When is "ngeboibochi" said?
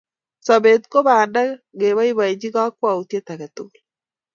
1.75-2.47